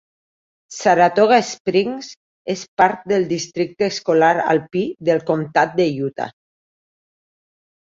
[0.75, 2.09] Saratoga Springs
[2.55, 6.31] és part del districte escolar alpí del comtat de Utah.